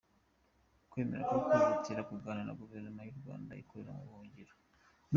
«Kwemera 0.89 1.23
no 1.31 1.39
kwihutira 1.45 2.01
kuganira 2.09 2.47
na 2.47 2.57
Guverinoma 2.61 3.01
y’u 3.03 3.17
Rwanda 3.21 3.59
ikorera 3.61 3.91
mu 3.97 4.03
buhungiro». 4.09 4.53